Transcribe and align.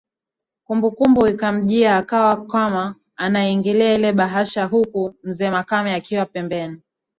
Kumbukumbu 0.65 1.27
ikamjia 1.27 1.97
akawa 1.97 2.45
kama 2.45 2.95
anaiangalia 3.15 3.93
ile 3.95 4.13
bahasha 4.13 4.65
huku 4.65 5.15
mze 5.23 5.49
Makame 5.51 5.93
akiwa 5.93 6.25
pembeni 6.25 6.81